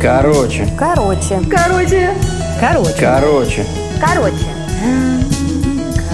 Короче. 0.00 0.68
Короче. 0.78 1.40
Короче. 1.50 2.14
Короче. 2.60 2.96
Короче. 3.00 3.66
Короче. 4.00 4.46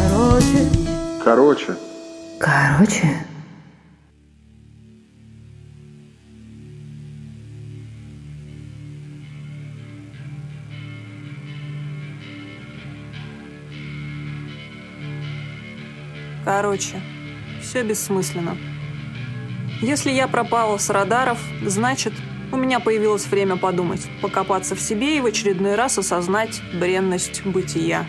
Короче. 0.06 0.68
Короче. 1.24 1.76
Короче. 2.38 3.26
Короче, 16.44 17.00
все 17.62 17.82
бессмысленно. 17.82 18.56
Если 19.80 20.10
я 20.10 20.28
пропала 20.28 20.76
с 20.76 20.90
радаров, 20.90 21.38
значит, 21.64 22.12
у 22.52 22.56
меня 22.56 22.80
появилось 22.80 23.26
время 23.26 23.56
подумать, 23.56 24.06
покопаться 24.20 24.74
в 24.76 24.80
себе 24.80 25.16
и 25.16 25.20
в 25.20 25.26
очередной 25.26 25.74
раз 25.74 25.96
осознать 25.96 26.60
бренность 26.74 27.42
бытия. 27.46 28.06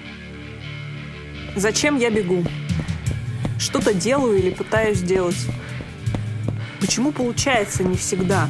Зачем 1.55 1.97
я 1.97 2.09
бегу? 2.09 2.43
Что-то 3.57 3.93
делаю 3.93 4.37
или 4.37 4.49
пытаюсь 4.49 4.97
сделать? 4.97 5.47
Почему 6.81 7.13
получается 7.13 7.83
не 7.83 7.95
всегда? 7.95 8.49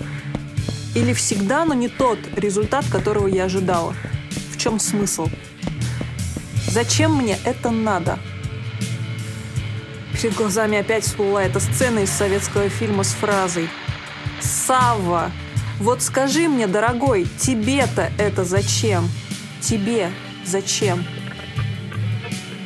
Или 0.96 1.14
всегда, 1.14 1.64
но 1.64 1.76
не 1.76 1.90
тот 1.90 2.18
результат, 2.36 2.86
которого 2.90 3.28
я 3.28 3.46
ожидала? 3.46 3.94
В 4.52 4.58
чем 4.58 4.80
смысл? 4.80 5.28
Зачем 6.68 7.18
мне 7.18 7.38
это 7.46 7.70
надо? 7.70 8.18
Перед 10.22 10.36
глазами 10.36 10.78
опять 10.78 11.04
всплыла 11.04 11.44
эта 11.44 11.60
сцена 11.60 12.00
из 12.00 12.12
советского 12.12 12.70
фильма 12.70 13.04
с 13.04 13.12
фразой 13.14 13.68
«Савва, 14.40 15.32
вот 15.80 16.04
скажи 16.04 16.48
мне, 16.48 16.68
дорогой, 16.68 17.26
тебе-то 17.40 18.12
это 18.20 18.44
зачем? 18.44 19.10
Тебе 19.62 20.12
зачем?» 20.46 21.04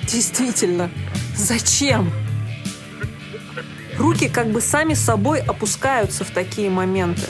Действительно, 0.04 0.92
зачем? 1.38 2.12
Руки 3.98 4.28
как 4.28 4.52
бы 4.52 4.60
сами 4.60 4.94
собой 4.94 5.40
опускаются 5.40 6.26
в 6.26 6.32
такие 6.32 6.70
моменты. 6.70 7.28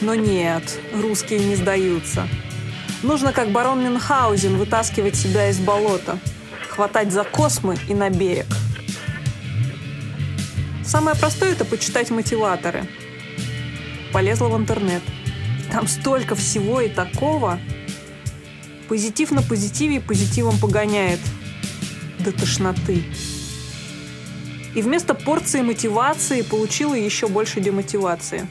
Но 0.00 0.14
нет, 0.14 0.78
русские 0.94 1.40
не 1.40 1.56
сдаются. 1.56 2.28
Нужно, 3.02 3.32
как 3.32 3.50
барон 3.50 3.82
Мюнхгаузен, 3.82 4.56
вытаскивать 4.56 5.16
себя 5.16 5.48
из 5.50 5.58
болота, 5.58 6.20
хватать 6.68 7.10
за 7.10 7.24
космы 7.24 7.76
и 7.88 7.94
на 7.94 8.08
берег. 8.08 8.46
Самое 10.88 11.14
простое– 11.14 11.52
это 11.52 11.66
почитать 11.66 12.08
мотиваторы. 12.08 12.88
Полезла 14.10 14.48
в 14.48 14.56
интернет. 14.56 15.02
Там 15.70 15.86
столько 15.86 16.34
всего 16.34 16.80
и 16.80 16.88
такого. 16.88 17.60
Позитив 18.88 19.30
на 19.30 19.42
позитиве 19.42 19.96
и 19.96 20.00
позитивом 20.00 20.58
погоняет. 20.58 21.20
До 22.20 22.32
тошноты. 22.32 23.04
И 24.74 24.80
вместо 24.80 25.12
порции 25.12 25.60
мотивации 25.60 26.40
получила 26.40 26.94
еще 26.94 27.28
больше 27.28 27.60
демотивации. 27.60 28.48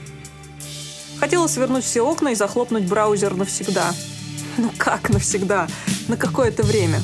Хотела 1.20 1.48
свернуть 1.48 1.86
все 1.86 2.02
окна 2.02 2.30
и 2.30 2.36
захлопнуть 2.36 2.88
браузер 2.88 3.34
навсегда. 3.34 3.96
Ну 4.60 4.72
как 4.78 5.10
навсегда? 5.10 5.68
На 6.08 6.18
какое-то 6.18 6.62
время. 6.62 7.00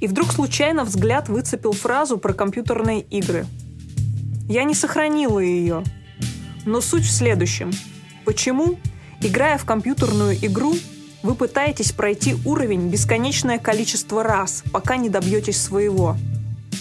И 0.00 0.06
вдруг 0.06 0.30
случайно 0.30 0.84
взгляд 0.84 1.30
выцепил 1.30 1.72
фразу 1.72 2.18
про 2.18 2.34
компьютерные 2.34 3.00
игры– 3.00 3.46
я 4.48 4.64
не 4.64 4.74
сохранила 4.74 5.38
ее. 5.38 5.84
Но 6.64 6.80
суть 6.80 7.04
в 7.04 7.10
следующем. 7.10 7.70
Почему, 8.24 8.78
играя 9.20 9.58
в 9.58 9.64
компьютерную 9.64 10.36
игру, 10.46 10.74
вы 11.22 11.34
пытаетесь 11.34 11.92
пройти 11.92 12.36
уровень 12.44 12.88
бесконечное 12.88 13.58
количество 13.58 14.22
раз, 14.22 14.64
пока 14.72 14.96
не 14.96 15.08
добьетесь 15.08 15.60
своего. 15.60 16.16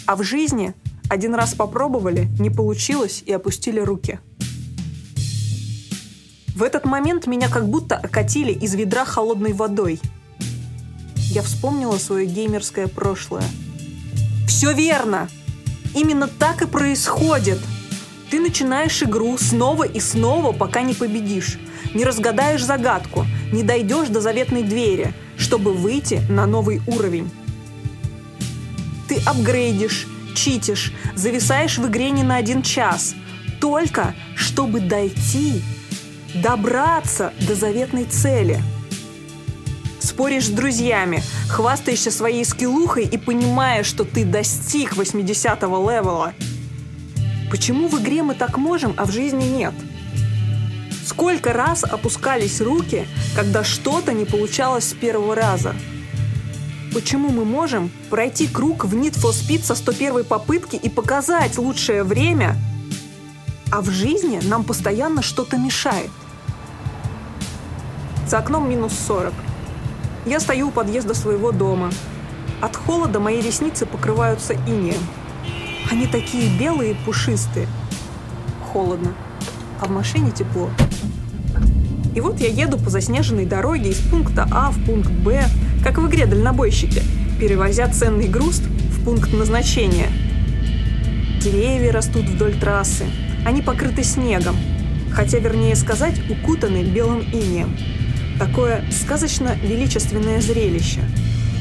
А 0.05 0.15
в 0.15 0.23
жизни 0.23 0.73
один 1.09 1.35
раз 1.35 1.53
попробовали, 1.53 2.27
не 2.39 2.49
получилось 2.49 3.23
и 3.25 3.31
опустили 3.31 3.79
руки. 3.79 4.19
В 6.55 6.63
этот 6.63 6.85
момент 6.85 7.27
меня 7.27 7.49
как 7.49 7.67
будто 7.67 7.95
окатили 7.95 8.51
из 8.51 8.75
ведра 8.75 9.05
холодной 9.05 9.53
водой. 9.53 9.99
Я 11.15 11.41
вспомнила 11.41 11.97
свое 11.97 12.25
геймерское 12.25 12.87
прошлое. 12.87 13.43
Все 14.47 14.73
верно! 14.73 15.29
Именно 15.93 16.27
так 16.27 16.61
и 16.61 16.67
происходит. 16.67 17.59
Ты 18.29 18.39
начинаешь 18.39 19.03
игру 19.03 19.37
снова 19.37 19.83
и 19.83 19.99
снова, 19.99 20.53
пока 20.53 20.81
не 20.81 20.93
победишь. 20.93 21.59
Не 21.93 22.05
разгадаешь 22.05 22.63
загадку, 22.63 23.25
не 23.51 23.63
дойдешь 23.63 24.07
до 24.07 24.21
заветной 24.21 24.63
двери, 24.63 25.13
чтобы 25.37 25.73
выйти 25.73 26.21
на 26.29 26.45
новый 26.45 26.81
уровень. 26.87 27.29
Ты 29.09 29.19
апгрейдишь, 29.25 30.07
читишь, 30.35 30.93
зависаешь 31.15 31.77
в 31.77 31.87
игре 31.87 32.11
не 32.11 32.23
на 32.23 32.37
один 32.37 32.61
час, 32.61 33.15
только 33.59 34.15
чтобы 34.35 34.79
дойти, 34.79 35.61
добраться 36.35 37.33
до 37.45 37.55
заветной 37.55 38.05
цели– 38.05 38.61
споришь 40.01 40.47
с 40.47 40.49
друзьями, 40.49 41.23
хвастаешься 41.49 42.11
своей 42.11 42.45
скиллухой 42.45 43.05
и 43.05 43.17
понимаешь, 43.17 43.85
что 43.85 44.03
ты 44.03 44.25
достиг 44.25 44.93
80-го 44.93 45.89
левела. 45.89 46.33
Почему 47.49 47.87
в 47.87 47.99
игре 48.01 48.23
мы 48.23 48.33
так 48.33 48.57
можем, 48.57 48.93
а 48.97 49.05
в 49.05 49.11
жизни 49.11 49.43
нет? 49.43 49.73
Сколько 51.05 51.51
раз 51.51 51.83
опускались 51.83 52.61
руки, 52.61 53.05
когда 53.35 53.63
что-то 53.63 54.13
не 54.13 54.25
получалось 54.25 54.85
с 54.89 54.93
первого 54.93 55.35
раза? 55.35 55.75
Почему 56.93 57.29
мы 57.29 57.45
можем 57.45 57.91
пройти 58.09 58.47
круг 58.47 58.85
в 58.85 58.95
Need 58.95 59.17
for 59.21 59.31
Speed 59.31 59.63
со 59.63 59.75
101 59.75 60.25
попытки 60.25 60.75
и 60.75 60.89
показать 60.89 61.57
лучшее 61.57 62.03
время, 62.03 62.55
а 63.71 63.81
в 63.81 63.89
жизни 63.89 64.39
нам 64.43 64.63
постоянно 64.63 65.21
что-то 65.21 65.57
мешает? 65.57 66.09
За 68.27 68.39
окном 68.39 68.69
минус 68.69 68.93
40. 69.07 69.33
Я 70.25 70.39
стою 70.39 70.67
у 70.67 70.71
подъезда 70.71 71.15
своего 71.15 71.51
дома. 71.51 71.89
От 72.61 72.75
холода 72.75 73.19
мои 73.19 73.41
ресницы 73.41 73.87
покрываются 73.87 74.53
инеем. 74.53 75.01
Они 75.91 76.05
такие 76.05 76.55
белые 76.59 76.95
пушистые. 77.05 77.67
Холодно. 78.71 79.13
А 79.81 79.85
в 79.85 79.89
машине 79.89 80.29
тепло. 80.29 80.69
И 82.13 82.21
вот 82.21 82.39
я 82.39 82.49
еду 82.49 82.77
по 82.77 82.91
заснеженной 82.91 83.45
дороге 83.47 83.89
из 83.89 83.97
пункта 83.97 84.47
А 84.51 84.69
в 84.69 84.85
пункт 84.85 85.09
Б, 85.09 85.43
как 85.83 85.97
в 85.97 86.07
игре 86.07 86.27
«Дальнобойщики», 86.27 87.01
перевозя 87.39 87.87
ценный 87.87 88.27
груз 88.27 88.59
в 88.59 89.03
пункт 89.03 89.33
назначения. 89.33 90.09
Деревья 91.41 91.91
растут 91.91 92.25
вдоль 92.25 92.53
трассы. 92.53 93.05
Они 93.43 93.63
покрыты 93.63 94.03
снегом, 94.03 94.55
хотя, 95.11 95.39
вернее 95.39 95.75
сказать, 95.75 96.21
укутаны 96.29 96.83
белым 96.83 97.21
инеем 97.21 97.75
такое 98.39 98.83
сказочно-величественное 98.91 100.41
зрелище. 100.41 101.01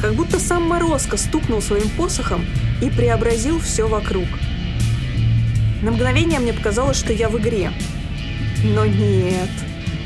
Как 0.01 0.15
будто 0.15 0.39
сам 0.39 0.63
Морозко 0.63 1.17
стукнул 1.17 1.61
своим 1.61 1.89
посохом 1.91 2.45
и 2.81 2.89
преобразил 2.89 3.61
все 3.61 3.87
вокруг. 3.87 4.27
На 5.83 5.91
мгновение 5.91 6.41
мне 6.41 6.53
показалось, 6.53 6.99
что 6.99 7.13
я 7.13 7.29
в 7.29 7.39
игре. 7.39 7.71
Но 8.65 8.85
нет, 8.87 9.51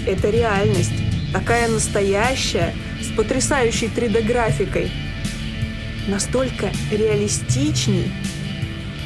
это 0.07 0.31
реальность. 0.31 0.93
Такая 1.33 1.69
настоящая, 1.69 2.75
с 3.01 3.17
потрясающей 3.17 3.89
3D-графикой. 3.89 4.91
Настолько 6.07 6.71
реалистичней, 6.91 8.13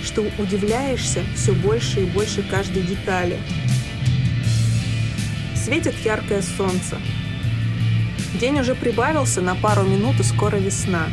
что 0.05 0.27
удивляешься 0.39 1.21
все 1.37 1.53
больше 1.53 2.01
и 2.01 2.07
больше 2.07 2.43
каждой 2.43 2.83
детали. 2.83 3.39
Светит 5.55 5.95
яркое 6.05 6.43
солнце. 6.43 6.99
День 8.35 8.61
уже 8.61 8.75
прибавился 8.75 9.41
на 9.41 9.55
пару 9.55 9.83
минут 9.83 10.21
и 10.21 10.23
скоро 10.23 10.57
весна. 10.57 11.07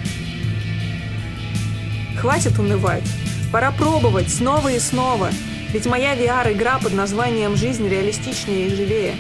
Хватит 2.17 2.59
унывать. 2.59 3.03
Пора 3.51 3.71
пробовать 3.71 4.29
снова 4.29 4.71
и 4.71 4.79
снова. 4.79 5.29
Ведь 5.71 5.85
моя 5.85 6.15
VR-игра 6.15 6.77
под 6.79 6.93
названием 6.93 7.55
«Жизнь 7.55 7.87
реалистичнее 7.87 8.67
и 8.67 8.75
живее». 8.75 9.15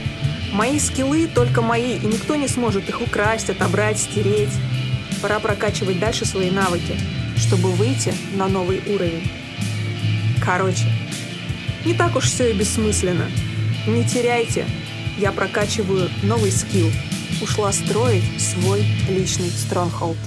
Мои 0.51 0.79
скиллы 0.79 1.27
только 1.27 1.61
мои, 1.61 1.97
и 1.97 2.05
никто 2.05 2.35
не 2.35 2.47
сможет 2.47 2.87
их 2.89 3.01
украсть, 3.01 3.49
отобрать, 3.49 3.97
стереть. 3.97 4.53
Пора 5.21 5.39
прокачивать 5.39 5.99
дальше 5.99 6.25
свои 6.25 6.51
навыки, 6.51 6.97
чтобы 7.37 7.71
выйти 7.71 8.13
на 8.35 8.47
новый 8.47 8.81
уровень. 8.87 9.29
Короче, 10.43 10.85
не 11.85 11.93
так 11.93 12.15
уж 12.15 12.25
все 12.25 12.51
и 12.51 12.53
бессмысленно. 12.53 13.29
Не 13.87 14.03
теряйте. 14.03 14.65
Я 15.17 15.31
прокачиваю 15.31 16.09
новый 16.23 16.51
скилл 16.51 16.91
ушла 17.41 17.71
строить 17.71 18.41
свой 18.41 18.85
личный 19.09 19.49
стронгхолд. 19.49 20.17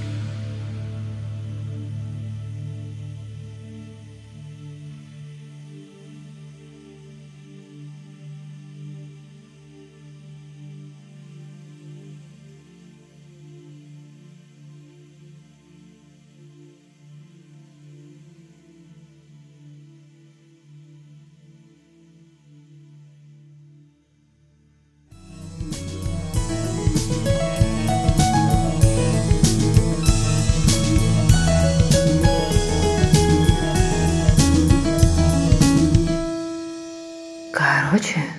Короче. 37.88 38.37